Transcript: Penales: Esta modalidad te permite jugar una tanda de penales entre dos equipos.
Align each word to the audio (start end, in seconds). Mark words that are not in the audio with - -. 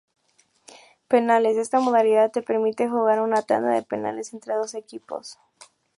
Penales: 1.07 1.57
Esta 1.57 1.79
modalidad 1.79 2.31
te 2.31 2.41
permite 2.41 2.89
jugar 2.89 3.21
una 3.21 3.43
tanda 3.43 3.69
de 3.69 3.83
penales 3.83 4.33
entre 4.33 4.55
dos 4.55 4.73
equipos. 4.73 5.37